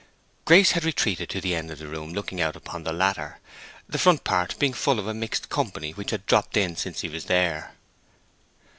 Grace 0.45 0.71
had 0.71 0.83
retreated 0.83 1.29
to 1.29 1.39
the 1.39 1.53
end 1.53 1.69
of 1.69 1.77
the 1.77 1.85
room 1.87 2.11
looking 2.11 2.41
out 2.41 2.55
upon 2.55 2.81
the 2.81 2.91
latter, 2.91 3.37
the 3.87 3.99
front 3.99 4.23
part 4.23 4.57
being 4.57 4.73
full 4.73 4.97
of 4.97 5.05
a 5.05 5.13
mixed 5.13 5.47
company 5.49 5.91
which 5.91 6.09
had 6.09 6.25
dropped 6.25 6.57
in 6.57 6.75
since 6.75 7.01
he 7.01 7.07
was 7.07 7.25
there. 7.25 7.75